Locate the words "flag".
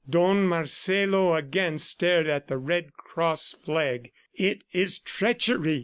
3.63-4.11